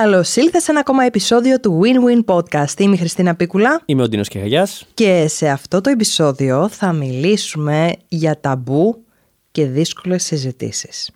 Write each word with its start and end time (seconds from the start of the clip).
Καλώς 0.00 0.36
ήλθες 0.36 0.62
σε 0.62 0.70
ένα 0.70 0.80
ακόμα 0.80 1.04
επεισόδιο 1.04 1.60
του 1.60 1.80
Win-Win 1.82 2.34
Podcast. 2.34 2.78
Είμαι 2.80 2.94
η 2.94 2.96
Χριστίνα 2.96 3.34
Πίκουλα. 3.34 3.82
Είμαι 3.84 4.02
ο 4.02 4.08
Ντίνος 4.08 4.28
Κεχαγιά. 4.28 4.68
Και 4.94 5.28
σε 5.28 5.48
αυτό 5.48 5.80
το 5.80 5.90
επεισόδιο 5.90 6.68
θα 6.68 6.92
μιλήσουμε 6.92 7.92
για 8.08 8.40
ταμπού 8.40 9.04
και 9.50 9.66
δύσκολες 9.66 10.24
συζητήσεις. 10.24 11.10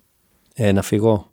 Ε, 0.53 0.71
να 0.71 0.81
φύγω. 0.81 1.31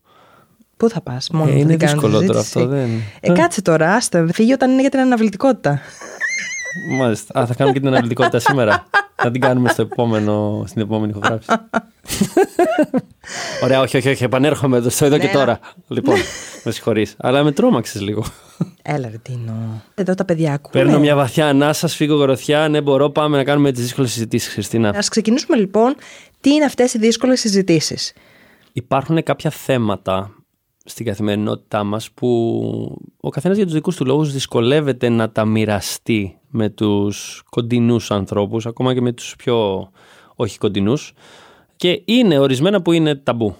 Πού 0.77 0.89
θα 0.89 1.01
πας, 1.01 1.31
μόνο 1.31 1.51
ε, 1.51 1.59
Είναι 1.59 1.77
δύσκολο 1.77 2.27
τώρα 2.27 2.41
αυτό. 2.41 2.67
Δεν... 2.67 2.91
Ε, 3.21 3.33
κάτσε 3.33 3.63
τώρα, 3.63 3.95
άστο. 3.95 4.27
Φύγει 4.33 4.53
όταν 4.53 4.71
είναι 4.71 4.81
για 4.81 4.91
την 4.91 5.01
αναβλητικότητα. 5.01 5.81
Μάλιστα. 6.99 7.41
Α, 7.41 7.47
θα 7.47 7.55
κάνουμε 7.55 7.75
και 7.75 7.81
την 7.81 7.89
αναβλητικότητα 7.89 8.39
σήμερα. 8.39 8.87
Θα 9.23 9.31
την 9.31 9.41
κάνουμε 9.41 9.69
στο 9.69 9.83
επόμενο, 9.83 10.65
στην 10.67 10.83
επόμενη 10.83 11.11
ηχογράφηση. 11.11 11.51
Ωραία, 13.63 13.81
όχι, 13.81 13.97
όχι, 13.97 14.09
όχι. 14.09 14.25
Επανέρχομαι 14.25 14.89
στο 14.89 15.05
εδώ 15.05 15.19
και 15.19 15.27
ναι, 15.27 15.33
τώρα. 15.33 15.59
Λοιπόν, 15.89 16.17
με 16.65 16.71
συγχωρείς. 16.71 17.15
Αλλά 17.19 17.43
με 17.43 17.53
τρόμαξες 17.53 18.01
λίγο. 18.01 18.25
Έλα, 18.83 19.09
ρε, 19.11 19.19
Τίνο. 19.23 19.83
Εδώ 19.95 20.15
τα 20.15 20.25
παιδιά 20.25 20.53
ακούνε. 20.53 20.85
Παίρνω 20.85 20.99
μια 20.99 21.17
βαθιά 21.17 21.49
ανάσα, 21.49 21.89
φύγω 21.89 22.17
γροθιά. 22.17 22.69
Ναι, 22.69 22.81
μπορώ, 22.81 23.11
πάμε 23.11 23.37
να 23.37 23.45
κάνουμε 23.45 23.73
τις 23.73 23.83
δύσκολες 23.83 24.13
συζητήσεις, 24.13 24.53
Χριστίνα. 24.53 24.89
Α 24.89 24.99
ξεκινήσουμε 25.09 25.57
λοιπόν. 25.57 25.95
Τι 26.41 26.51
είναι 26.51 26.65
αυτές 26.65 26.95
οι 26.95 26.99
δύσκολες 26.99 27.41
συζητήσεις. 27.41 28.13
Υπάρχουν 28.73 29.23
κάποια 29.23 29.51
θέματα 29.51 30.35
στην 30.85 31.07
καθημερινότητά 31.07 31.85
μας 31.85 32.11
που 32.11 32.29
ο 33.21 33.29
καθένας 33.29 33.57
για 33.57 33.67
τους 33.67 33.75
δικούς 33.75 33.97
του 33.97 34.05
λόγους 34.05 34.33
δυσκολεύεται 34.33 35.09
να 35.09 35.31
τα 35.31 35.45
μοιραστεί 35.45 36.39
με 36.49 36.69
τους 36.69 37.43
κοντινούς 37.51 38.11
ανθρώπους, 38.11 38.67
ακόμα 38.67 38.95
και 38.95 39.01
με 39.01 39.13
τους 39.13 39.35
πιο 39.37 39.89
όχι 40.35 40.59
κοντινούς. 40.59 41.13
Και 41.77 42.03
είναι 42.05 42.39
ορισμένα 42.39 42.83
που 42.83 42.93
είναι 42.93 43.15
ταμπού 43.15 43.57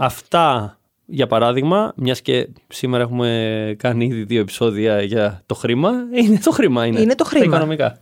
Αυτά, 0.00 0.78
για 1.06 1.26
παράδειγμα, 1.26 1.92
μιας 1.96 2.20
και 2.20 2.48
σήμερα 2.68 3.02
έχουμε 3.02 3.74
κάνει 3.78 4.04
ήδη 4.04 4.24
δύο 4.24 4.40
επεισόδια 4.40 5.02
για 5.02 5.42
το 5.46 5.54
χρήμα, 5.54 5.90
είναι 6.14 6.38
το 6.44 6.50
χρήμα. 6.50 6.86
Είναι, 6.86 7.00
είναι 7.00 7.14
το 7.14 7.24
χρήμα. 7.24 7.44
Τα 7.44 7.50
οικονομικά. 7.50 8.00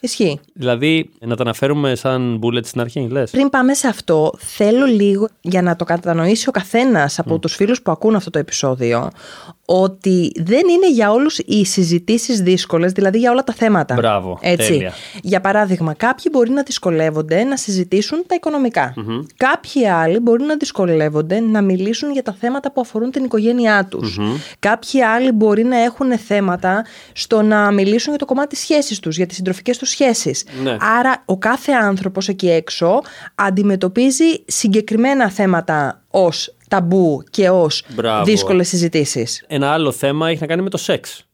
Ισχύει. 0.00 0.40
Δηλαδή, 0.52 1.10
να 1.20 1.36
τα 1.36 1.42
αναφέρουμε 1.42 1.94
σαν 1.94 2.40
bullet 2.42 2.66
στην 2.66 2.80
αρχή, 2.80 3.08
λες. 3.10 3.30
Πριν 3.30 3.50
πάμε 3.50 3.74
σε 3.74 3.88
αυτό, 3.88 4.32
θέλω 4.38 4.86
λίγο 4.86 5.28
για 5.40 5.62
να 5.62 5.76
το 5.76 5.84
κατανοήσει 5.84 6.48
ο 6.48 6.52
καθένας 6.52 7.18
από 7.18 7.34
mm. 7.34 7.40
τους 7.40 7.54
φίλους 7.54 7.82
που 7.82 7.90
ακούν 7.90 8.14
αυτό 8.14 8.30
το 8.30 8.38
επεισόδιο, 8.38 9.10
ότι 9.66 10.32
δεν 10.36 10.68
είναι 10.68 10.90
για 10.90 11.12
όλους 11.12 11.38
οι 11.38 11.64
συζητήσεις 11.64 12.40
δύσκολες, 12.40 12.92
δηλαδή 12.92 13.18
για 13.18 13.30
όλα 13.30 13.44
τα 13.44 13.52
θέματα. 13.52 13.94
Μπράβο. 13.94 14.38
Έτσι. 14.40 14.68
Τέλεια. 14.68 14.92
Για 15.22 15.40
παράδειγμα, 15.40 15.94
κάποιοι 15.94 16.24
μπορεί 16.32 16.50
να 16.50 16.62
δυσκολεύονται 16.62 17.44
να 17.44 17.56
συζητήσουν 17.56 18.22
τα 18.26 18.34
οικονομικά. 18.34 18.94
Mm-hmm. 18.96 19.24
Κάποιοι 19.36 19.86
άλλοι 19.86 20.18
μπορεί 20.18 20.44
να 20.44 20.56
δυσκολεύονται 20.56 21.40
να 21.40 21.62
μιλήσουν 21.62 22.12
για 22.12 22.22
τα 22.22 22.36
θέματα 22.40 22.72
που 22.72 22.80
αφορούν 22.80 23.10
την 23.10 23.24
οικογένειά 23.24 23.86
τους. 23.90 24.18
Mm-hmm. 24.20 24.56
Κάποιοι 24.58 25.02
άλλοι 25.02 25.32
μπορεί 25.32 25.64
να 25.64 25.76
έχουν 25.76 26.18
θέματα 26.18 26.84
στο 27.12 27.42
να 27.42 27.70
μιλήσουν 27.70 28.10
για 28.10 28.18
το 28.18 28.24
κομμάτι 28.24 28.48
της 28.48 28.58
σχέσης 28.58 29.00
τους, 29.00 29.16
για 29.16 29.26
τις 29.26 29.36
συντροφικές 29.36 29.78
τους 29.78 29.88
σχέσεις. 29.88 30.44
Ναι. 30.62 30.76
Άρα, 30.98 31.22
ο 31.24 31.38
κάθε 31.38 31.72
άνθρωπος 31.72 32.28
εκεί 32.28 32.50
έξω 32.50 33.02
αντιμετωπίζει 33.34 34.44
συγκεκριμένα 34.46 35.30
θέματα 35.30 36.00
ως 36.10 36.55
ταμπού 36.68 37.22
και 37.30 37.50
ως 37.50 37.84
δύσκολες 38.24 38.68
συζητήσεις. 38.68 39.44
Ένα 39.46 39.70
άλλο 39.70 39.92
θέμα 39.92 40.28
έχει 40.28 40.40
να 40.40 40.46
κάνει 40.46 40.62
με 40.62 40.70
το 40.70 40.76
σεξ. 40.76 41.26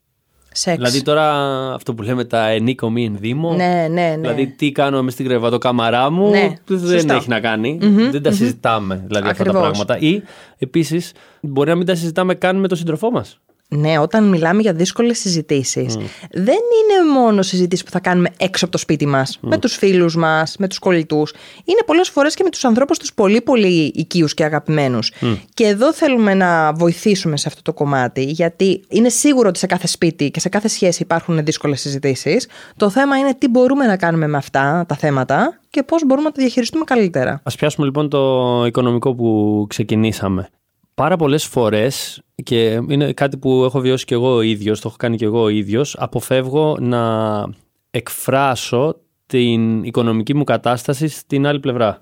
Σεξ. 0.53 0.77
Δηλαδή 0.77 1.03
τώρα 1.03 1.33
αυτό 1.75 1.95
που 1.95 2.03
λέμε 2.03 2.25
τα 2.25 2.49
ενίκο 2.49 2.91
μη 2.91 3.05
ενδύμο. 3.05 3.55
Ναι, 3.55 3.87
ναι, 3.91 4.09
ναι. 4.09 4.17
Δηλαδή 4.17 4.47
τι 4.47 4.73
κάνω 4.73 5.03
με 5.03 5.11
στην 5.11 5.27
κρεβατοκάμαρά 5.27 6.11
μου. 6.11 6.31
Ναι, 6.31 6.55
δεν 6.67 7.11
έχει 7.11 7.29
να 7.29 7.41
κανει 7.41 7.79
Δεν 8.11 8.23
τα 8.23 8.33
συζητάμε 8.33 9.05
δηλαδή 9.07 9.29
αυτά 9.29 9.45
τα 9.45 9.53
πράγματα. 9.53 9.99
Ή 9.99 10.23
επίσης 10.59 11.13
μπορεί 11.41 11.71
να 11.71 11.77
μην 11.77 11.87
τα 11.87 11.95
συζητάμε 11.95 12.35
καν 12.35 12.57
με 12.57 12.69
τον 12.69 12.79
σύντροφό 12.79 13.11
μας. 13.11 13.41
Ναι, 13.75 13.99
όταν 13.99 14.29
μιλάμε 14.29 14.61
για 14.63 14.73
δύσκολες 14.73 15.19
συζητήσεις, 15.19 15.97
δεν 16.31 16.55
είναι 16.55 17.13
μόνο 17.13 17.43
συζητήσεις 17.43 17.85
που 17.85 17.91
θα 17.91 18.01
κάνουμε 18.01 18.29
έξω 18.37 18.65
από 18.65 18.73
το 18.73 18.79
σπίτι 18.79 19.07
μας, 19.07 19.39
με 19.41 19.59
τους 19.59 19.77
φίλους 19.77 20.17
μας, 20.17 20.57
με 20.59 20.69
τους 20.69 20.79
κολλητούς. 20.79 21.35
Είναι 21.65 21.81
πολλές 21.87 22.09
φορές 22.09 22.35
και 22.35 22.43
με 22.43 22.51
τους 22.51 22.65
ανθρώπους 22.65 22.99
τους 22.99 23.15
πολύ 23.15 23.41
πολύ 23.41 23.93
οικείους 23.95 24.35
και 24.35 24.45
αγαπημένους. 24.45 25.13
Και 25.55 25.67
εδώ 25.67 25.93
θέλουμε 25.93 26.35
να 26.35 26.73
βοηθήσουμε 26.73 27.37
σε 27.37 27.49
αυτό 27.49 27.63
το 27.63 27.73
κομμάτι, 27.73 28.25
γιατί 28.25 28.85
είναι 28.89 29.09
σίγουρο 29.09 29.49
ότι 29.49 29.59
σε 29.59 29.67
κάθε 29.67 29.87
σπίτι 29.87 30.31
και 30.31 30.41
σε 30.41 30.49
κάθε 30.49 30.69
σχέση 30.69 31.03
υπάρχουν 31.03 31.45
δύσκολες 31.45 31.81
συζητήσεις. 31.81 32.49
Το 32.77 32.91
θέμα 32.91 33.17
είναι 33.19 33.35
τι 33.35 33.49
μπορούμε 33.49 33.87
να 33.87 33.97
κάνουμε 33.97 34.27
με 34.27 34.37
αυτά 34.37 34.85
τα 34.89 34.95
θέματα 34.97 35.59
και 35.71 35.83
πώς 35.83 36.07
μπορούμε 36.07 36.27
να 36.27 36.33
τα 36.33 36.43
διαχειριστούμε 36.43 36.85
καλύτερα. 36.85 37.41
Α 37.43 37.51
πιάσουμε 37.51 37.87
λοιπόν 37.87 38.09
το 38.09 38.65
οικονομικό 38.67 39.15
που 39.15 39.65
ξεκινήσαμε 39.69 40.49
πάρα 40.95 41.17
πολλές 41.17 41.45
φορές, 41.45 42.23
και 42.43 42.81
είναι 42.89 43.13
κάτι 43.13 43.37
που 43.37 43.65
έχω 43.65 43.81
βιώσει 43.81 44.05
και 44.05 44.15
εγώ 44.15 44.35
ο 44.35 44.41
ίδιος, 44.41 44.81
το 44.81 44.89
έχω 44.89 44.97
κάνει 44.97 45.17
και 45.17 45.25
εγώ 45.25 45.43
ο 45.43 45.49
ίδιος, 45.49 45.97
αποφεύγω 45.99 46.77
να 46.81 47.45
εκφράσω 47.91 48.97
την 49.27 49.85
οικονομική 49.85 50.35
μου 50.35 50.45
κατάσταση 50.45 51.09
στην 51.09 51.47
άλλη 51.47 51.61
πλευρά. 51.61 51.99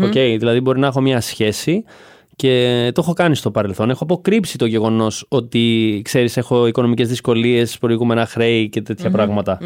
Okay, 0.00 0.36
δηλαδή, 0.38 0.60
μπορεί 0.60 0.78
να 0.78 0.86
έχω 0.86 1.00
μια 1.00 1.20
σχέση 1.20 1.84
και 2.36 2.90
το 2.94 3.00
έχω 3.04 3.12
κάνει 3.12 3.36
στο 3.36 3.50
παρελθόν. 3.50 3.90
Έχω 3.90 4.04
αποκρύψει 4.04 4.58
το 4.58 4.66
γεγονός 4.66 5.26
ότι 5.28 6.00
ξέρεις, 6.04 6.36
έχω 6.36 6.66
οικονομικές 6.66 7.08
δυσκολίες, 7.08 7.78
προηγούμενα 7.78 8.26
χρέη 8.26 8.68
και 8.68 8.82
τέτοια 8.82 9.10
πράγματα. 9.10 9.58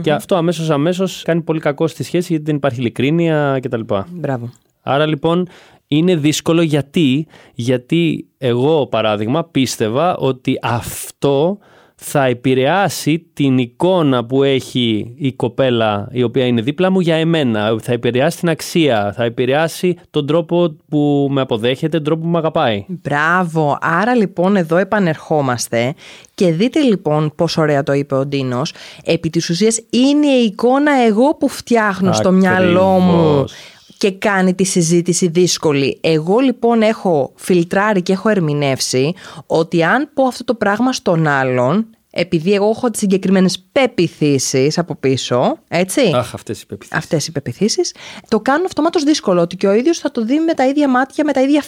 Και 0.00 0.12
αυτό 0.12 0.34
αμέσως 0.34 0.70
αμέσως 0.70 1.22
κάνει 1.22 1.40
πολύ 1.40 1.60
κακό 1.60 1.86
στη 1.86 2.02
σχέση 2.02 2.26
γιατί 2.32 2.44
δεν 2.44 2.56
υπάρχει 2.56 2.80
ειλικρίνεια 2.80 3.58
κτλ. 3.62 3.80
Μπράβο. 4.10 4.52
Άρα 4.82 5.06
λοιπόν 5.06 5.48
είναι 5.92 6.16
δύσκολο 6.16 6.62
γιατί, 6.62 7.26
γιατί 7.54 8.26
εγώ 8.38 8.86
παράδειγμα 8.86 9.44
πίστευα 9.44 10.16
ότι 10.16 10.58
αυτό 10.62 11.58
θα 11.94 12.24
επηρεάσει 12.24 13.26
την 13.32 13.58
εικόνα 13.58 14.24
που 14.24 14.42
έχει 14.42 15.14
η 15.16 15.32
κοπέλα 15.32 16.08
η 16.12 16.22
οποία 16.22 16.46
είναι 16.46 16.60
δίπλα 16.60 16.90
μου 16.90 17.00
για 17.00 17.14
εμένα. 17.14 17.76
Θα 17.82 17.92
επηρεάσει 17.92 18.38
την 18.38 18.48
αξία, 18.48 19.12
θα 19.16 19.24
επηρεάσει 19.24 19.96
τον 20.10 20.26
τρόπο 20.26 20.76
που 20.88 21.28
με 21.30 21.40
αποδέχεται, 21.40 21.96
τον 21.96 22.04
τρόπο 22.04 22.22
που 22.22 22.28
με 22.28 22.38
αγαπάει. 22.38 22.84
Μπράβο. 22.88 23.78
Άρα 23.80 24.14
λοιπόν 24.14 24.56
εδώ 24.56 24.76
επανερχόμαστε 24.76 25.94
και 26.34 26.52
δείτε 26.52 26.80
λοιπόν 26.80 27.32
πόσο 27.36 27.60
ωραία 27.60 27.82
το 27.82 27.92
είπε 27.92 28.14
ο 28.14 28.26
Ντίνος. 28.26 28.72
Επί 29.04 29.30
της 29.30 29.50
ουσίας 29.50 29.80
είναι 29.90 30.26
η 30.26 30.44
εικόνα 30.44 30.92
εγώ 31.06 31.36
που 31.36 31.48
φτιάχνω 31.48 32.12
στο 32.12 32.32
μυαλό 32.32 32.98
μου 32.98 33.44
και 34.00 34.10
κάνει 34.10 34.54
τη 34.54 34.64
συζήτηση 34.64 35.28
δύσκολη. 35.28 35.98
Εγώ 36.00 36.38
λοιπόν 36.38 36.82
έχω 36.82 37.32
φιλτράρει 37.34 38.02
και 38.02 38.12
έχω 38.12 38.28
ερμηνεύσει 38.28 39.14
ότι 39.46 39.82
αν 39.82 40.10
πω 40.14 40.24
αυτό 40.24 40.44
το 40.44 40.54
πράγμα 40.54 40.92
στον 40.92 41.26
άλλον, 41.26 41.86
επειδή 42.10 42.52
εγώ 42.52 42.68
έχω 42.68 42.90
τις 42.90 43.00
συγκεκριμένες 43.00 43.64
πεπιθήσεις 43.72 44.78
από 44.78 44.94
πίσω, 44.94 45.58
έτσι. 45.68 46.00
Αχ, 46.14 46.34
αυτές 46.34 46.62
οι 46.62 46.66
πεπιθήσεις. 46.66 46.98
Αυτές 46.98 47.26
οι 47.26 47.32
πεπιθήσεις. 47.32 47.94
Το 48.28 48.40
κάνουν 48.40 48.64
αυτομάτως 48.64 49.02
δύσκολο 49.02 49.40
ότι 49.40 49.56
και 49.56 49.66
ο 49.66 49.72
ίδιος 49.72 49.98
θα 49.98 50.10
το 50.10 50.24
δει 50.24 50.38
με 50.38 50.54
τα 50.54 50.66
ίδια 50.66 50.88
μάτια, 50.88 51.24
με 51.24 51.32
τα 51.32 51.40
ίδια 51.40 51.62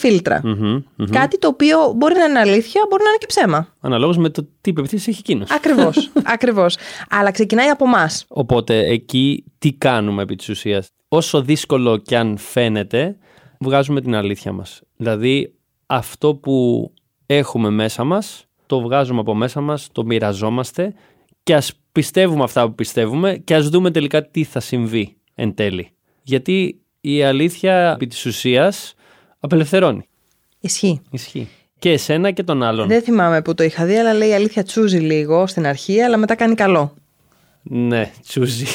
Κάτι 1.11 1.39
το 1.39 1.49
οποίο 1.49 1.93
μπορεί 1.97 2.15
να 2.15 2.25
είναι 2.25 2.39
αλήθεια, 2.39 2.87
μπορεί 2.91 3.03
να 3.03 3.09
είναι 3.09 3.19
και 3.19 3.27
ψέμα. 3.27 3.69
Αναλόγως 3.81 4.17
με 4.17 4.29
το 4.29 4.49
τι 4.61 4.73
πεπιθήσεις 4.73 5.07
έχει 5.07 5.19
εκείνος. 5.19 5.51
Ακριβώς. 5.51 6.11
ακριβώς. 6.35 6.77
Αλλά 7.11 7.31
ξεκινάει 7.31 7.69
από 7.69 7.85
εμάς. 7.85 8.25
Οπότε 8.29 8.79
εκεί 8.79 9.45
τι 9.59 9.73
κάνουμε 9.73 10.23
επί 10.23 10.37
της 10.37 10.49
ουσίας; 10.49 10.89
Όσο 11.15 11.43
δύσκολο 11.43 11.97
κι 11.97 12.15
αν 12.15 12.37
φαίνεται, 12.37 13.17
βγάζουμε 13.61 14.01
την 14.01 14.15
αλήθεια 14.15 14.53
μας. 14.53 14.83
Δηλαδή, 14.97 15.55
αυτό 15.87 16.35
που 16.35 16.91
έχουμε 17.27 17.71
μέσα 17.71 18.05
μας, 18.05 18.47
το 18.67 18.81
βγάζουμε 18.81 19.21
από 19.21 19.35
μέσα 19.35 19.61
μας, 19.61 19.89
το 19.93 20.05
μοιραζόμαστε 20.05 20.95
και 21.43 21.55
ας 21.55 21.73
πιστεύουμε 21.93 22.43
αυτά 22.43 22.67
που 22.67 22.75
πιστεύουμε 22.75 23.37
και 23.37 23.55
ας 23.55 23.69
δούμε 23.69 23.91
τελικά 23.91 24.27
τι 24.27 24.45
θα 24.45 24.61
συμβεί 24.61 25.17
εν 25.35 25.55
τέλει. 25.55 25.91
Γιατί 26.23 26.81
η 27.01 27.23
αλήθεια 27.23 27.93
επί 27.95 28.07
της 28.07 28.27
ουσίας 28.27 28.95
απελευθερώνει. 29.41 30.09
Ισχύει. 30.61 31.01
Ισχύει. 31.11 31.49
Και 31.79 31.91
εσένα 31.91 32.31
και 32.31 32.43
τον 32.43 32.63
άλλον. 32.63 32.89
Δεν 32.89 33.03
θυμάμαι 33.03 33.43
που 33.43 33.55
το 33.55 33.63
είχα 33.63 33.85
δει, 33.85 33.97
αλλά 33.97 34.15
λέει 34.15 34.29
η 34.29 34.35
αλήθεια 34.35 34.63
τσούζει 34.63 34.99
λίγο 34.99 35.47
στην 35.47 35.67
αρχή, 35.67 36.01
αλλά 36.01 36.17
μετά 36.17 36.35
κάνει 36.35 36.55
καλό. 36.55 36.95
Ναι, 37.63 38.11
τσούζει. 38.27 38.67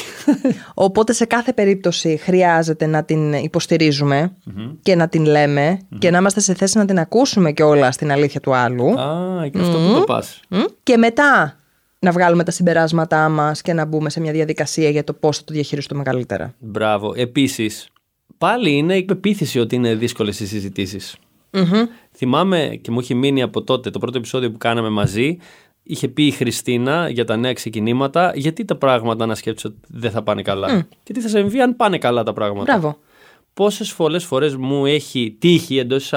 Οπότε 0.74 1.12
σε 1.12 1.24
κάθε 1.24 1.52
περίπτωση 1.52 2.16
χρειάζεται 2.16 2.86
να 2.86 3.04
την 3.04 3.32
υποστηριζουμε 3.32 4.36
και 4.82 4.94
να 4.94 5.08
την 5.08 5.24
λεμε 5.24 5.78
και 5.98 6.10
να 6.10 6.18
είμαστε 6.18 6.40
σε 6.40 6.54
θέση 6.54 6.78
να 6.78 6.84
την 6.84 6.98
ακούσουμε 6.98 7.52
και 7.52 7.62
όλα 7.62 7.92
στην 7.92 8.10
αλήθεια 8.12 8.40
του 8.40 8.54
άλλου. 8.54 9.00
Α, 9.00 9.48
και 9.48 9.58
αυτό 9.58 9.78
που 9.78 9.94
το 9.98 10.04
πας. 10.04 10.40
Και 10.82 10.96
μετά 10.96 11.58
να 11.98 12.10
βγάλουμε 12.10 12.44
τα 12.44 12.50
συμπεράσματά 12.50 13.28
μας 13.28 13.62
και 13.62 13.72
να 13.72 13.84
μπούμε 13.84 14.10
σε 14.10 14.20
μια 14.20 14.32
διαδικασία 14.32 14.90
για 14.90 15.04
το 15.04 15.12
πώς 15.12 15.36
θα 15.36 15.44
το 15.44 15.52
διαχειριστούμε 15.52 16.02
καλύτερα. 16.02 16.54
Μπράβο. 16.58 17.12
Επίσης, 17.16 17.88
πάλι 18.38 18.76
είναι 18.76 18.96
η 18.96 19.04
πεποίθηση 19.04 19.58
ότι 19.58 19.74
είναι 19.74 19.94
δύσκολες 19.94 20.40
οι 20.40 20.46
συζητησεις 20.46 21.16
Θυμάμαι 22.12 22.78
και 22.82 22.90
μου 22.90 22.98
έχει 22.98 23.14
μείνει 23.14 23.42
από 23.42 23.62
τότε 23.62 23.90
το 23.90 23.98
πρώτο 23.98 24.18
επεισόδιο 24.18 24.50
που 24.50 24.58
κάναμε 24.58 24.88
μαζί 24.88 25.36
είχε 25.88 26.08
πει 26.08 26.26
η 26.26 26.30
Χριστίνα 26.30 27.08
για 27.08 27.24
τα 27.24 27.36
νέα 27.36 27.52
ξεκινήματα, 27.52 28.32
γιατί 28.34 28.64
τα 28.64 28.76
πράγματα 28.76 29.26
να 29.26 29.34
σκέψει 29.34 29.66
ότι 29.66 29.76
δεν 29.88 30.10
θα 30.10 30.22
πάνε 30.22 30.42
καλά. 30.42 30.86
Και 31.02 31.12
τι 31.12 31.20
θα 31.20 31.28
συμβεί 31.28 31.60
αν 31.60 31.76
πάνε 31.76 31.98
καλά 31.98 32.22
τα 32.22 32.32
πράγματα. 32.32 32.78
Μπράβο. 32.78 32.98
Πόσες 33.54 33.94
πολλέ 33.94 34.18
φορές 34.18 34.56
μου 34.56 34.86
έχει 34.86 35.36
τύχει 35.38 35.78
εντός 35.78 36.12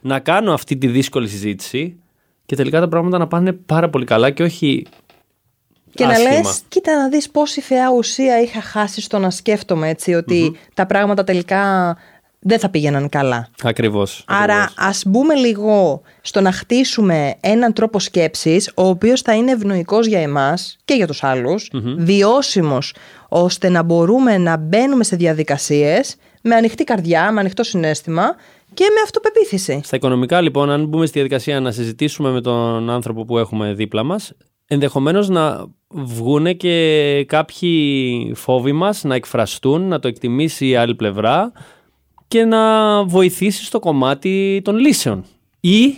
να 0.00 0.18
κάνω 0.18 0.52
αυτή 0.52 0.76
τη 0.76 0.86
δύσκολη 0.86 1.28
συζήτηση 1.28 1.96
και 2.46 2.56
τελικά 2.56 2.80
τα 2.80 2.88
πράγματα 2.88 3.18
να 3.18 3.26
πάνε 3.26 3.52
πάρα 3.52 3.88
πολύ 3.88 4.04
καλά 4.04 4.30
και 4.30 4.42
όχι 4.42 4.86
Και 5.94 6.04
να 6.04 6.10
άσχημα. 6.10 6.30
λες, 6.32 6.62
κοίτα 6.68 6.96
να 6.96 7.08
δεις 7.08 7.30
πόση 7.30 7.60
θεά 7.60 7.90
ουσία 7.90 8.40
είχα 8.40 8.60
χάσει 8.60 9.00
στο 9.00 9.18
να 9.18 9.30
σκέφτομαι 9.30 9.88
έτσι, 9.88 10.14
ότι 10.14 10.56
τα 10.74 10.86
πράγματα 10.86 11.24
τελικά 11.24 11.96
δεν 12.42 12.58
θα 12.58 12.68
πήγαιναν 12.68 13.08
καλά. 13.08 13.48
Ακριβώς. 13.62 14.24
Άρα 14.26 14.72
ας 14.76 15.02
μπούμε 15.06 15.34
λίγο 15.34 16.02
στο 16.20 16.40
να 16.40 16.52
χτίσουμε 16.52 17.34
έναν 17.40 17.72
τρόπο 17.72 17.98
σκέψης 17.98 18.72
ο 18.74 18.86
οποίος 18.86 19.20
θα 19.20 19.34
είναι 19.34 19.50
ευνοϊκός 19.50 20.06
για 20.06 20.20
εμάς 20.20 20.76
και 20.84 20.94
για 20.94 21.06
τους 21.06 21.22
αλλους 21.22 21.70
βιώσιμος 21.96 22.94
ώστε 23.28 23.68
να 23.68 23.82
μπορούμε 23.82 24.38
να 24.38 24.56
μπαίνουμε 24.56 25.04
σε 25.04 25.16
διαδικασίες 25.16 26.16
με 26.42 26.54
ανοιχτή 26.54 26.84
καρδιά, 26.84 27.32
με 27.32 27.40
ανοιχτό 27.40 27.62
συνέστημα 27.62 28.36
και 28.74 28.84
με 28.94 29.00
αυτοπεποίθηση. 29.04 29.80
Στα 29.84 29.96
οικονομικά, 29.96 30.40
λοιπόν, 30.40 30.70
αν 30.70 30.86
μπούμε 30.86 31.06
στη 31.06 31.14
διαδικασία 31.14 31.60
να 31.60 31.70
συζητήσουμε 31.70 32.30
με 32.30 32.40
τον 32.40 32.90
άνθρωπο 32.90 33.24
που 33.24 33.38
έχουμε 33.38 33.72
δίπλα 33.72 34.02
μας, 34.02 34.32
ενδεχομένως 34.66 35.28
να 35.28 35.66
βγούνε 35.88 36.52
και 36.52 37.24
κάποιοι 37.28 38.32
φόβοι 38.34 38.72
μας 38.72 39.04
να 39.04 39.14
εκφραστούν, 39.14 39.88
να 39.88 39.98
το 39.98 40.08
εκτιμήσει 40.08 40.66
η 40.66 40.76
άλλη 40.76 40.94
πλευρά 40.94 41.52
και 42.32 42.44
να 42.44 43.04
βοηθήσει 43.04 43.64
στο 43.64 43.78
κομμάτι 43.78 44.60
των 44.64 44.76
λύσεων. 44.76 45.24
Ή 45.60 45.94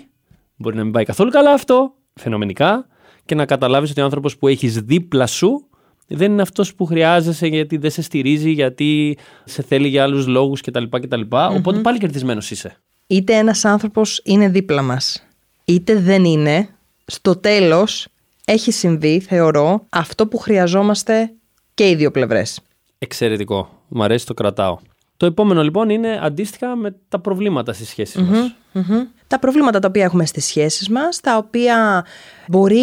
μπορεί 0.57 0.77
να 0.77 0.85
μην 0.85 0.93
πάει 0.93 1.05
καθόλου 1.05 1.31
καλά 1.31 1.53
αυτό, 1.53 1.95
φαινομενικά, 2.15 2.87
και 3.25 3.35
να 3.35 3.45
καταλάβεις 3.45 3.91
ότι 3.91 4.01
ο 4.01 4.05
άνθρωπος 4.05 4.37
που 4.37 4.49
έχεις 4.49 4.81
δίπλα 4.81 5.27
σου 5.27 5.67
δεν 6.07 6.33
είναι 6.33 6.43
αυτός 6.43 6.75
που 6.75 6.85
χρειάζεσαι 6.85 7.47
γιατί 7.47 7.77
δεν 7.77 7.91
σε 7.91 8.03
στηρίζει, 8.03 8.51
γιατί 8.51 9.19
σε 9.45 9.63
θέλει 9.63 9.89
για 9.89 10.03
άλλους 10.03 10.27
λόγους 10.27 10.61
κτλ. 10.61 10.85
κτλ. 10.91 11.21
Οπότε 11.31 11.79
πάλι 11.79 11.99
κερδισμένος 11.99 12.51
είσαι. 12.51 12.77
Είτε 13.07 13.35
ένας 13.35 13.65
άνθρωπος 13.65 14.21
είναι 14.25 14.49
δίπλα 14.49 14.83
μας, 14.83 15.27
είτε 15.65 15.95
δεν 15.95 16.25
είναι, 16.25 16.69
στο 17.05 17.37
τέλος 17.37 18.09
έχει 18.45 18.73
συμβεί, 18.73 19.21
θεωρώ, 19.21 19.87
αυτό 19.89 20.27
που 20.27 20.39
χρειαζόμαστε 20.39 21.33
και 21.75 21.89
οι 21.89 21.95
δύο 21.95 22.11
πλευρές. 22.11 22.61
Εξαιρετικό. 22.99 23.83
Μ' 23.89 24.03
αρέσει, 24.03 24.27
το 24.27 24.35
κρατάω. 24.35 24.79
Το 25.17 25.27
επόμενο 25.27 25.63
λοιπόν 25.63 25.89
είναι 25.89 26.19
αντίστοιχα 26.23 26.77
με 26.77 26.95
τα 27.09 27.19
προβλήματα 27.19 27.73
στις 27.73 27.89
σχέσεις 27.89 28.23
μας. 28.23 28.55
Μμμ. 28.73 29.03
Τα 29.27 29.39
προβλήματα 29.39 29.79
τα 29.79 29.89
οποία 29.89 30.05
έχουμε 30.05 30.27
στις 30.27 30.45
σχέσεις 30.45 30.89
μας, 30.89 31.21
τα 31.21 31.37
οποία 31.37 32.05
μπορεί 32.49 32.79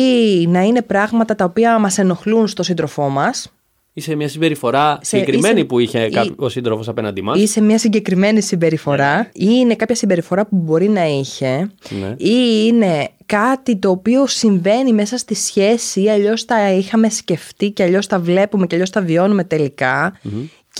να 0.50 0.62
είναι 0.62 0.81
πράγματα 0.81 1.36
τα 1.36 1.45
οποία 1.45 1.80
μας 1.80 1.98
ενοχλούν 1.98 2.48
στο 2.48 2.63
σύντροφό 2.63 3.10
μας 3.10 3.54
Ή 3.94 4.01
σε 4.01 4.16
μια 4.16 4.28
συμπεριφορά 4.28 4.98
Σε- 5.01 5.18
συγκεκριμένη 5.18 5.56
είσαι- 5.56 5.63
που 5.66 5.80
είχε 5.80 6.06
ή- 6.06 6.10
κα- 6.10 6.25
ο 6.36 6.50
σύντροφος 6.50 6.88
απέναντί 6.88 7.22
μας. 7.22 7.39
ή 7.39 7.48
σε 7.48 7.62
μια 7.62 7.78
συγκεκριμένη 7.78 8.42
συμπεριφορά 8.42 9.19
ή 9.33 9.45
είναι 9.50 9.75
κάποια 9.75 9.95
συμπεριφορά 9.95 10.45
που 10.45 10.56
μπορεί 10.56 10.89
να 10.89 11.06
είχε 11.07 11.72
Ναι. 12.01 12.07
ή 12.18 12.66
είναι 12.68 13.10
κάτι 13.25 13.75
το 13.78 13.89
οποίο 13.89 14.28
συμβαίνει 14.28 14.94
μέσα 14.94 15.18
στη 15.18 15.36
σχέση 15.36 16.01
ή 16.01 16.10
αλλιώς 16.10 16.45
τα 16.45 16.72
είχαμε 16.72 17.10
σκεφτεί 17.10 17.72
και 17.72 17.83
αλλιώς 17.83 18.07
τα 18.07 18.19
βλέπουμε 18.19 18.68
και 18.68 18.75
αλλιώς 18.75 18.89
τα 18.89 19.01
βιώνουμε 19.01 19.44
τελικά 19.44 20.18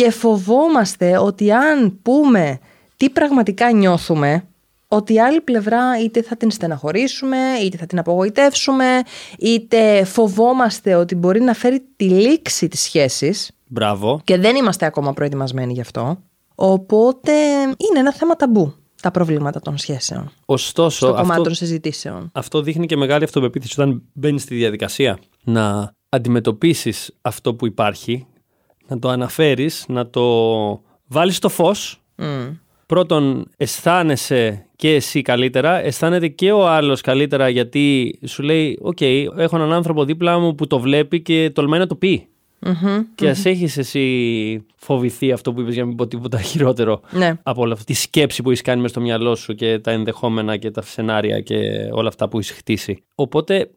και 0.02 0.12
φοβόμαστε 0.12 1.18
ότι 1.18 1.52
αν 1.52 2.00
πούμε 2.02 2.60
τι 2.98 3.10
πραγματικά 3.10 3.72
νιώθουμε 3.72 4.44
ότι 4.88 5.14
η 5.14 5.20
άλλη 5.22 5.42
πλευρά 5.42 6.00
είτε 6.04 6.22
θα 6.22 6.38
την 6.38 6.52
στεναχωρήσουμε, 6.52 7.38
είτε 7.64 7.78
θα 7.78 7.86
την 7.86 8.00
απογοητεύσουμε, 8.00 9.02
είτε 9.40 10.04
φοβόμαστε 10.04 10.96
ότι 10.96 11.16
μπορεί 11.16 11.42
να 11.42 11.54
φέρει 11.54 11.84
τη 11.96 12.06
λήξη 12.10 12.68
της 12.68 12.82
σχέσης 12.82 13.52
Μπράβο. 13.68 14.22
και 14.24 14.38
δεν 14.38 14.56
είμαστε 14.56 14.86
ακόμα 14.86 15.14
προετοιμασμένοι 15.14 15.74
γι' 15.74 15.82
αυτό. 15.82 16.18
Οπότε 16.56 17.32
είναι 17.62 18.00
ένα 18.00 18.14
θέμα 18.14 18.36
ταμπού 18.36 18.74
τα 19.02 19.12
προβλήματα 19.12 19.60
των 19.60 19.78
σχέσεων. 19.78 20.32
Ωστόσο, 20.46 20.98
Στο 20.98 21.08
κομμάτι 21.08 21.30
αυτό, 21.32 21.44
των 21.44 21.54
συζητήσεων. 21.54 22.30
αυτό 22.34 22.62
δείχνει 22.62 22.86
και 22.86 22.96
μεγάλη 22.98 23.24
αυτοπεποίθηση 23.24 23.82
όταν 23.82 24.04
μπαίνεις 24.14 24.42
στη 24.42 24.56
διαδικασία 24.56 25.20
να 25.44 25.94
αντιμετωπίσεις 26.10 27.16
αυτό 27.22 27.56
που 27.56 27.66
υπάρχει, 27.66 28.26
να 28.92 29.00
το 29.00 29.10
αναφέρεις, 29.10 29.86
να 29.88 30.08
το 30.10 30.24
βάλεις 31.08 31.36
στο 31.36 31.50
φως 31.50 32.02
Μμ. 32.16 32.26
πρώτον 32.86 33.48
αισθάνεσαι 33.58 34.66
και 34.76 34.94
εσύ 34.96 35.22
καλύτερα, 35.22 35.84
αισθάνεται 35.84 36.28
και 36.28 36.52
ο 36.52 36.68
άλλος 36.68 37.02
καλύτερα 37.02 37.50
γιατί 37.50 38.16
σου 38.26 38.44
λέει 38.44 38.78
«OK, 38.82 39.02
έχω 39.02 39.56
έναν 39.56 39.74
άνθρωπο 39.74 40.06
δίπλα 40.06 40.40
μου 40.40 40.56
που 40.56 40.68
το 40.68 40.80
βλέπει 40.80 41.22
και 41.22 41.50
τολμάει 41.54 41.80
να 41.80 41.88
το 41.88 41.96
πει». 41.96 42.26
Μμμ. 42.60 43.00
Και 43.16 43.30
ας 43.30 43.46
έχεις 43.46 43.78
εσύ 43.78 44.66
φοβηθεί 44.76 45.32
αυτό 45.32 45.54
που 45.54 45.62
είπες 45.62 45.74
για 45.74 45.82
να 45.82 45.88
μην 45.88 45.98
πω 45.98 46.08
τίποτα 46.08 46.42
χειρότερο 46.42 47.02
Ναι. 47.12 47.34
από 47.44 47.62
όλα 47.62 47.74
αυτά, 47.74 47.86
τη 47.86 47.94
σκέψη 47.94 48.42
που 48.42 48.50
έχεις 48.50 48.62
κάνει 48.62 48.82
μες 48.82 48.90
στο 48.92 49.02
μυαλό 49.02 49.36
σου 49.36 49.54
και 49.56 49.80
τα 49.80 49.92
ενδεχόμενα 49.92 50.58
και 50.58 50.72
τα 50.72 50.82
σενάρια 50.82 51.40
και 51.40 51.56
όλα 51.92 52.08
αυτά 52.08 52.30
που 52.30 52.38
έχεις 52.38 52.52
χτίσει. 52.52 53.04
Οπότε 53.16 53.70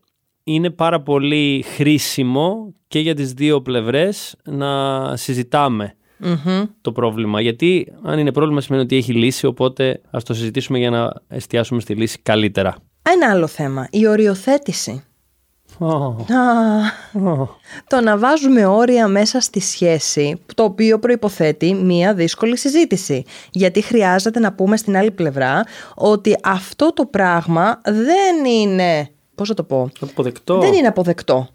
είναι 0.44 0.70
πάρα 0.70 1.00
πολύ 1.00 1.64
χρήσιμο 1.74 2.74
και 2.88 2.98
για 2.98 3.14
τις 3.14 3.32
δύο 3.32 3.62
πλευρές 3.62 4.36
να 4.44 5.16
συζητάμε 5.16 5.94
Μμμ. 6.18 6.64
το 6.80 6.92
πρόβλημα. 6.92 7.40
Γιατί 7.40 7.92
αν 8.02 8.18
είναι 8.18 8.32
πρόβλημα 8.32 8.60
σημαίνει 8.60 8.82
ότι 8.84 8.96
έχει 8.96 9.12
λύση, 9.12 9.46
οπότε 9.46 10.00
ας 10.10 10.24
το 10.24 10.34
συζητήσουμε 10.34 10.78
για 10.78 10.90
να 10.90 11.12
εστιάσουμε 11.28 11.80
στη 11.80 11.94
λύση 11.94 12.18
καλύτερα. 12.22 12.74
Ένα 13.02 13.30
άλλο 13.30 13.46
θέμα. 13.46 13.88
Η 13.90 14.06
οριοθέτηση. 14.06 15.04
Ω, 15.78 15.86
Α, 15.86 17.30
ω. 17.30 17.48
το 17.86 18.00
να 18.00 18.18
βάζουμε 18.18 18.66
όρια 18.66 19.08
μέσα 19.08 19.40
στη 19.40 19.60
σχέση, 19.60 20.40
το 20.54 20.62
οποίο 20.64 20.98
προϋποθέτει 20.98 21.74
μία 21.74 22.14
δύσκολη 22.14 22.56
συζήτηση. 22.56 23.24
Γιατί 23.50 23.80
χρειάζεται 23.82 24.40
να 24.40 24.52
πούμε 24.52 24.76
στην 24.76 24.96
άλλη 24.96 25.10
πλευρά 25.10 25.62
ότι 25.94 26.36
αυτό 26.42 26.92
το 26.92 27.06
πράγμα 27.06 27.80
δεν 27.84 28.44
είναι, 28.44 29.08
πώς 29.34 29.48
θα 29.48 29.54
το 29.54 29.62
πω, 29.62 29.90
Αποδεκτό. 30.00 30.58
δεν 30.58 30.72
είναι 30.72 30.86
αποδεκτό. 30.86 31.48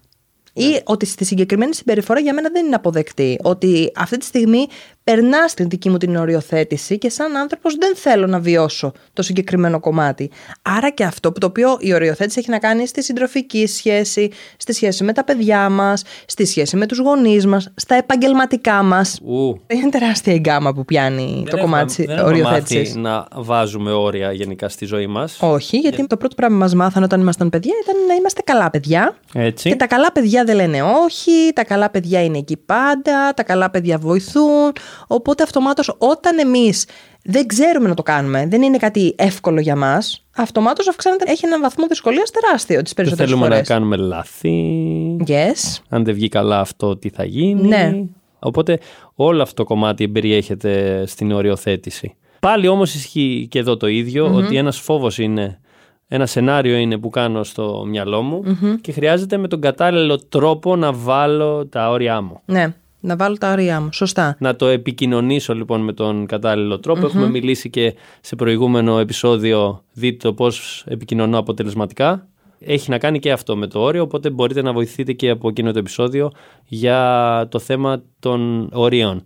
Ή 0.52 0.80
ότι 0.84 1.06
στη 1.06 1.24
συγκεκριμένη 1.24 1.74
συμπεριφορά 1.74 2.20
για 2.20 2.34
μένα 2.34 2.50
δεν 2.50 2.66
είναι 2.66 2.74
αποδεκτή. 2.74 3.38
Ότι 3.42 3.92
αυτή 3.96 4.16
τη 4.16 4.24
στιγμή 4.24 4.66
περνάς 5.04 5.50
στην 5.50 5.68
δική 5.68 5.88
μου 5.90 5.96
την 5.96 6.16
οριοθέτηση 6.16 6.98
και 6.98 7.08
σαν 7.10 7.36
άνθρωπος 7.36 7.74
δεν 7.76 7.96
θέλω 7.96 8.26
να 8.26 8.38
βιώσω 8.38 8.92
το 9.12 9.22
συγκεκριμένο 9.22 9.80
κομμάτι. 9.80 10.30
Άρα 10.62 10.90
και 10.90 11.04
αυτό 11.04 11.32
που 11.32 11.38
το 11.38 11.46
οποίο 11.46 11.76
η 11.80 11.94
οριοθέτηση 11.94 12.38
έχει 12.38 12.50
να 12.50 12.58
κάνει 12.58 12.86
στη 12.86 13.02
συντροφική 13.02 13.66
σχέση, 13.66 14.30
στη 14.56 14.72
σχέση 14.72 15.04
με 15.04 15.12
τα 15.12 15.24
παιδιά 15.24 15.68
μας, 15.68 16.02
στη 16.26 16.44
σχέση 16.46 16.76
με 16.76 16.86
τους 16.86 16.98
γονείς 16.98 17.46
μας, 17.46 17.72
στα 17.76 17.94
επαγγελματικά 17.94 18.82
μας. 18.82 19.20
Ου, 19.24 19.60
Είναι 19.66 19.88
τεράστια 19.90 20.32
η 20.34 20.38
γκάμα 20.38 20.72
που 20.74 20.84
πιάνει 20.84 21.42
το 21.50 21.56
δεν 21.56 21.60
κομμάτι 21.60 21.92
έχουμε- 21.92 21.96
τη 21.96 22.04
δεν 22.06 22.16
έχουμε 22.18 22.42
μάθει 22.42 22.54
οριοθέτηση. 22.56 22.98
να 22.98 23.26
βάζουμε 23.34 23.92
όρια 23.92 24.32
γενικά 24.32 24.68
στη 24.68 24.84
ζωή 24.84 25.06
μας. 25.06 25.38
Όχι, 25.40 25.76
γιατί 25.78 26.06
το 26.06 26.16
πρώτο 26.16 26.34
πράγμα 26.34 26.56
που 26.56 26.62
μας 26.62 26.74
μάθανε 26.74 27.04
όταν 27.04 27.20
ήμασταν 27.20 27.50
παιδιά 27.50 27.72
ήταν 27.82 27.94
να 28.08 28.14
είμαστε 28.14 28.40
καλά 28.44 28.70
παιδιά. 28.70 29.16
Έτσι. 29.34 29.68
Και 29.68 29.76
τα 29.76 29.86
καλά 29.86 30.12
παιδιά 30.12 30.44
δεν 30.44 30.56
λένε 30.56 30.82
όχι, 30.82 31.30
τα 31.54 31.64
καλά 31.64 31.90
παιδιά 31.90 32.24
είναι 32.24 32.38
εκεί 32.38 32.56
πάντα, 32.56 33.34
τα 33.34 33.42
καλά 33.42 33.70
παιδιά 33.70 33.98
βοηθούν. 33.98 34.72
Οπότε 35.06 35.42
αυτομάτως 35.42 35.94
όταν 35.98 36.38
εμείς 36.38 36.86
δεν 37.24 37.46
ξέρουμε 37.46 37.88
να 37.88 37.94
το 37.94 38.02
κάνουμε, 38.02 38.46
δεν 38.46 38.62
είναι 38.62 38.76
κάτι 38.76 39.14
εύκολο 39.18 39.60
για 39.60 39.76
μας, 39.76 40.24
αυτομάτως 40.36 40.88
αυξάνεται, 40.88 41.24
έχει 41.30 41.46
έναν 41.46 41.60
βαθμό 41.60 41.86
δυσκολίας 41.86 42.30
τεράστιο 42.30 42.82
τις 42.82 42.92
Δεν 42.92 42.94
περισσότερες 42.94 43.30
θέλουμε 43.30 43.48
να 43.48 43.54
φορές. 43.54 43.68
κάνουμε 43.68 43.96
λάθη. 43.96 45.16
Yes. 45.26 45.80
Αν 45.88 46.04
δεν 46.04 46.14
βγει 46.14 46.28
καλά 46.28 46.60
αυτό, 46.60 46.96
τι 46.96 47.08
θα 47.08 47.24
γίνει; 47.24 47.68
Ναι. 47.68 47.92
Οπότε 48.38 48.78
όλο 49.14 49.42
αυτό 49.42 49.54
το 49.54 49.64
κομμάτι 49.64 50.08
περιέχεται 50.08 51.02
στην 51.06 51.32
οριοθέτηση. 51.32 52.14
Πάλι 52.40 52.68
όμως 52.68 52.94
ισχύει 52.94 53.46
και 53.50 53.58
εδώ 53.58 53.76
το 53.76 53.86
ιδιο 53.86 54.34
ότι 54.34 54.56
ένας 54.56 54.78
φόβος 54.80 55.18
είναι, 55.18 55.60
ένα 56.08 56.26
σενάριο 56.26 56.76
είναι 56.76 56.98
που 56.98 57.10
κάνω 57.10 57.42
στο 57.42 57.84
μυαλό 57.88 58.22
μου 58.22 58.42
και 58.80 58.92
χρειάζεται 58.92 59.36
με 59.36 59.48
τον 59.48 59.60
κατάλληλο 59.60 60.18
τρόπο 60.18 60.76
να 60.76 60.92
βάλω 60.92 61.66
τα 61.66 61.90
όρια 61.90 62.20
μου. 62.20 62.40
Ναι, 62.44 62.74
να 63.00 63.16
βάλω 63.16 63.38
τα 63.38 63.52
όρια 63.52 63.80
μου. 63.80 63.88
Σωστά. 63.92 64.36
Να 64.38 64.56
το 64.56 64.66
επικοινωνήσω 64.66 65.54
λοιπόν 65.54 65.80
με 65.80 65.92
τον 65.92 66.26
κατάλληλο 66.26 66.78
τρόπο. 66.80 67.06
Έχουμε 67.06 67.28
μιλήσει 67.28 67.70
και 67.70 67.94
σε 68.20 68.36
προηγούμενο 68.36 68.98
επεισόδιο 68.98 69.82
δείτε 69.92 70.28
το 70.28 70.34
πώς 70.34 70.84
επικοινωνώ 70.86 71.38
αποτελεσματικά. 71.38 72.28
Έχει 72.58 72.90
να 72.90 72.98
κάνει 72.98 73.18
και 73.18 73.32
αυτό 73.32 73.56
με 73.56 73.66
το 73.66 73.80
όριο, 73.80 74.02
οπότε 74.02 74.30
μπορείτε 74.30 74.62
να 74.62 74.72
βοηθείτε 74.72 75.12
και 75.12 75.30
από 75.30 75.48
εκείνο 75.48 75.72
το 75.72 75.78
επεισόδιο 75.78 76.30
για 76.66 77.46
το 77.50 77.58
θέμα 77.58 78.02
των 78.18 78.68
ορίων. 78.72 79.22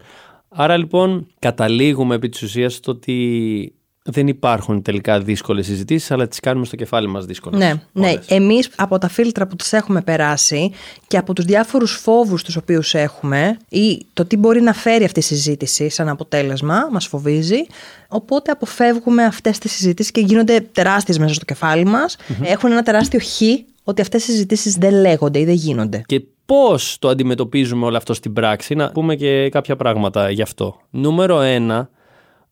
Άρα 0.48 0.76
λοιπόν 0.76 1.26
καταλήγουμε 1.38 2.14
επί 2.14 2.28
της 2.28 2.42
ουσίας 2.42 2.74
στο 2.74 2.92
ότι 2.92 3.74
δεν 4.10 4.28
υπάρχουν 4.28 4.82
τελικά 4.82 5.20
δύσκολες 5.20 5.66
συζητήσεις, 5.66 6.10
αλλά 6.10 6.28
τις 6.28 6.40
κάνουμε 6.40 6.66
στο 6.66 6.76
κεφάλι 6.76 7.08
μας 7.08 7.24
δύσκολες. 7.24 7.58
Ναι, 7.58 7.72
ναι. 7.92 8.08
όλες. 8.08 8.26
Εμείς 8.26 8.70
από 8.76 8.98
τα 8.98 9.08
φίλτρα 9.08 9.46
που 9.46 9.56
τις 9.56 9.72
έχουμε 9.72 10.00
περάσει 10.02 10.70
και 11.06 11.16
από 11.16 11.32
τους 11.32 11.44
διάφορους 11.44 11.92
φόβους 11.92 12.42
τους 12.42 12.56
οποίους 12.56 12.94
έχουμε 12.94 13.56
ή 13.68 14.06
το 14.12 14.24
τι 14.24 14.36
μπορεί 14.36 14.60
να 14.60 14.72
φέρει 14.72 15.04
αυτή 15.04 15.18
η 15.18 15.22
συζήτηση 15.22 15.88
σαν 15.88 16.08
αποτέλεσμα, 16.08 16.88
μας 16.92 17.06
φοβίζει. 17.06 17.66
Οπότε 18.08 18.50
αποφεύγουμε 18.50 19.24
αυτές 19.24 19.58
τις 19.58 19.72
συζητήσεις 19.72 20.12
και 20.12 20.20
γίνονται 20.20 20.60
τεράστιες 20.60 21.18
μέσα 21.18 21.34
στο 21.34 21.44
κεφάλι 21.44 21.84
μας. 21.84 22.16
Έχουν 22.42 22.70
ένα 22.72 22.82
τεράστιο 22.82 23.20
χ 23.20 23.40
ότι 23.84 24.00
αυτές 24.00 24.22
οι 24.22 24.30
συζητήσεις 24.30 24.74
δεν 24.74 24.94
λέγονται 24.94 25.38
ή 25.38 25.44
δεν 25.44 25.54
γίνονται. 25.54 26.02
Και 26.06 26.22
πώς 26.46 26.96
το 26.98 27.08
αντιμετωπίζουμε 27.08 27.86
όλο 27.86 27.96
αυτό 27.96 28.14
στην 28.14 28.32
πράξη, 28.32 28.74
να 28.74 28.90
πούμε 28.92 29.14
και 29.14 29.48
κάποια 29.48 29.76
πράγματα 29.76 30.30
γι' 30.30 30.42
αυτό. 30.42 30.80
Νούμερο 30.90 31.40
ένα, 31.40 31.90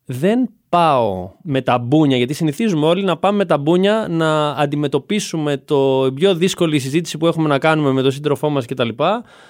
δεν 0.05 0.49
πάω 0.73 1.31
με 1.41 1.61
τα 1.61 1.77
μπούνια, 1.77 2.17
γιατί 2.17 2.33
συνηθίζουμε 2.33 2.85
όλοι 2.85 3.03
να 3.03 3.17
πάμε 3.17 3.37
με 3.37 3.45
τα 3.45 3.57
μπούνια 3.57 4.07
να 4.09 4.49
αντιμετωπίσουμε 4.49 5.57
το 5.57 6.11
πιο 6.15 6.35
δύσκολη 6.35 6.79
συζήτηση 6.79 7.17
που 7.17 7.27
έχουμε 7.27 7.47
να 7.47 7.59
κάνουμε 7.59 7.91
με 7.91 8.01
τον 8.01 8.11
σύντροφό 8.11 8.49
μας 8.49 8.65
κτλ. 8.65 8.89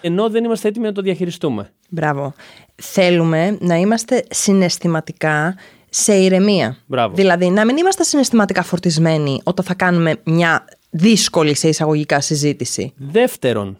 Ενώ 0.02 0.30
δεν 0.30 0.44
είμαστε 0.44 0.68
έτοιμοι 0.68 0.86
να 0.86 0.92
το 0.92 1.02
διαχειριστούμε. 1.02 1.70
Μπράβο. 1.90 2.34
Θέλουμε 2.76 3.58
να 3.62 3.76
είμαστε 3.76 4.26
συναισθηματικά 4.30 5.56
σε 5.90 6.14
ηρεμία. 6.14 6.78
Μπράβο. 6.86 7.16
Δηλαδή, 7.16 7.50
να 7.50 7.66
μην 7.66 7.78
είμαστε 7.78 8.04
συναισθηματικά 8.04 8.64
φορτισμένοι 8.64 9.42
όταν 9.44 9.66
θα 9.66 9.74
κάνουμε 9.74 10.22
μια 10.24 10.66
δύσκολη 10.90 11.56
σε 11.56 11.68
εισαγωγικά 11.68 12.22
συζήτηση. 12.22 12.94
Δεύτερον, 12.98 13.78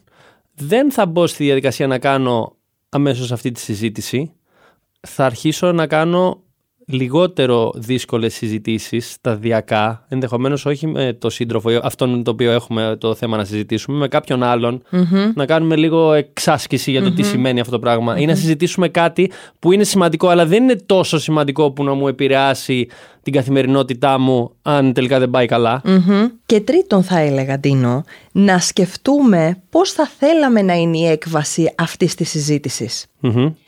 δεν 0.56 0.92
θα 0.92 1.06
μπω 1.06 1.28
στη 1.28 1.44
διαδικασία 1.44 1.88
να 1.88 2.00
κάνω 2.00 2.56
αμέσως 2.90 3.32
αυτή 3.32 3.52
τη 3.52 3.60
συζήτηση. 3.60 4.32
Θα 5.08 5.26
αρχίσω 5.26 5.72
να 5.72 5.88
κάνω 5.88 6.44
λιγότερο 6.88 7.72
δύσκολες 7.76 8.34
συζητήσεις 8.34 9.12
σταδιακά, 9.12 10.06
ενδεχομένως 10.10 10.66
όχι 10.66 10.88
με 10.88 11.14
το 11.20 11.30
σύντροφο, 11.30 11.80
αυτόν 11.84 12.24
το 12.24 12.32
οποίο 12.32 12.52
έχουμε 12.52 12.96
το 13.00 13.16
θέμα 13.16 13.38
να 13.38 13.46
συζητήσουμε, 13.46 13.98
με 13.98 14.08
κάποιον 14.08 14.40
να 15.36 15.46
κάνουμε 15.46 15.76
λίγο 15.76 16.14
εξάσκηση 16.14 16.92
για 16.92 17.04
το 17.04 17.12
τι 17.12 17.24
σημαίνει 17.24 17.60
αυτό 17.60 17.72
το 17.72 17.80
πραγμα 17.80 18.20
ή 18.20 18.26
να 18.26 18.36
συζητήσουμε 18.36 18.88
κάτι 18.88 19.32
που 19.60 19.72
είναι 19.72 19.84
σημαντικό, 19.84 20.28
αλλά 20.28 20.46
δεν 20.46 20.64
είναι 20.64 20.76
τόσο 20.86 21.20
σημαντικό 21.20 21.72
που 21.72 21.84
να 21.84 21.94
μου 21.94 22.08
επηρεάσει 22.08 22.88
την 23.24 23.34
καθημερινότητά 23.34 24.20
μου 24.20 24.52
αν 24.62 24.94
τελικά 24.94 25.20
δεν 25.20 25.30
πάει 25.30 25.46
Και 26.46 26.62
τρίτον 26.62 27.04
θα 27.04 27.20
έλεγα, 27.20 27.60
Ντίνο, 27.60 28.04
να 28.32 28.60
σκεφτούμε 28.60 29.62
πώς 29.70 29.92
θα 29.92 30.10
θέλαμε 30.18 30.62
να 30.62 30.74
είναι 30.74 30.98
η 30.98 31.06
έκβαση 31.06 31.74
αυτής 31.78 32.16
της 32.16 32.30
συζητησης 32.30 33.06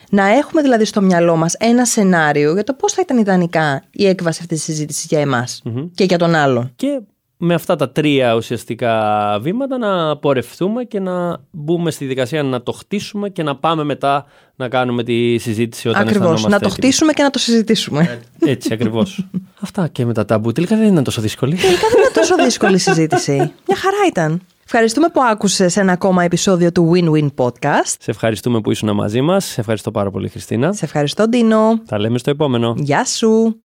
να 0.10 0.28
έχουμε 0.28 0.62
δηλαδή 0.62 0.86
στο 0.86 1.02
μυαλό 1.02 1.36
μας 1.36 1.54
ένα 1.54 1.86
σενάριο 1.86 2.54
για 2.54 2.64
το 2.64 2.74
πώς 2.74 2.94
θα 2.94 3.02
ήταν 3.02 3.18
ιδανικά 3.18 3.84
η 3.92 4.08
έκβαση 4.08 4.40
αυτής 4.42 4.58
της 4.58 4.66
συζήτησης 4.66 5.06
για 5.06 5.20
εμα 5.20 5.48
και 5.96 6.04
για 6.04 6.18
τον 6.18 6.36
άλλον. 6.36 6.72
Και 6.76 7.02
με 7.38 7.54
αυτά 7.54 7.76
τα 7.76 7.90
τρία 7.90 8.36
ουσιαστικά 8.36 9.38
βήματα 9.42 9.78
να 9.78 10.18
πορευτούμε 10.18 10.84
και 10.84 11.00
να 11.00 11.38
μπούμε 11.52 11.92
στη 11.92 12.06
δικασία 12.06 12.44
να 12.44 12.62
το 12.62 12.72
χτίσουμε 12.72 13.30
και 13.30 13.44
να 13.44 13.56
πάμε 13.56 13.84
μετά 13.84 14.26
να 14.56 14.70
κάνουμε 14.70 15.04
τη 15.04 15.38
συζήτηση 15.38 15.88
όταν 15.90 16.02
Ακριβώς, 16.02 16.46
να 16.46 16.60
το 16.60 16.70
χτίσουμε 16.70 17.14
και 17.14 17.24
να 17.24 17.30
το 17.30 17.40
συζητήσουμε. 17.40 18.22
Ε, 18.40 18.52
έτσι 18.52 18.74
ακριβώς. 18.74 19.26
Αυτά 19.64 19.88
και 19.88 20.06
με 20.06 20.14
τα 20.14 20.26
ταμπού. 20.26 20.52
Τελικά 20.52 20.78
δεν 20.78 20.92
ήταν 20.92 21.04
τόσο 21.04 21.22
δύσκολη. 21.22 21.56
Τελικά 21.56 21.88
δεν 21.92 22.00
ήταν 22.02 22.14
τόσο 22.14 22.44
δύσκολη 22.44 22.78
συζήτηση. 22.78 23.36
Μια 23.68 23.78
χαρά 23.78 23.98
ήταν. 24.10 24.42
Ευχαριστούμε 24.68 25.10
που 25.10 25.22
άκουσες 25.24 25.78
ένα 25.78 25.92
ακόμα 25.92 26.24
επεισόδιο 26.24 26.72
του 26.72 26.92
Win-Win 26.94 27.28
Podcast. 27.36 27.96
Σε 28.00 28.12
ευχαριστούμε 28.12 28.62
που 28.62 28.72
ήσουν 28.72 28.96
μαζί 28.96 29.22
μας. 29.22 29.46
Σε 29.46 29.60
ευχαριστώ 29.60 29.92
πάρα 29.92 30.12
πολύ, 30.12 30.30
Χριστίνα. 30.30 30.74
Σε 30.74 30.86
ευχαριστώ, 30.86 31.28
Ντίνο. 31.28 31.82
Τα 31.88 32.00
λέμε 32.00 32.18
στο 32.18 32.30
επόμενο. 32.30 32.74
Γεια 32.78 33.06
σου. 33.06 33.60